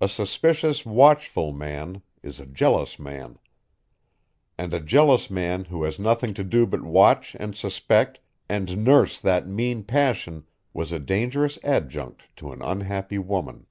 [0.00, 3.40] A suspicious, watchful man is a jealous man.
[4.56, 9.18] And a jealous man who has nothing to do but watch and suspect and nurse
[9.20, 13.66] that mean passion was a dangerous adjunct to an unhappy woman.